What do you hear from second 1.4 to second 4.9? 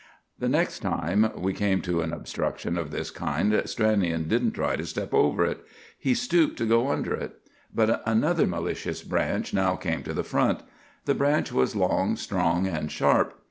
came to an obstruction of this kind Stranion didn't try to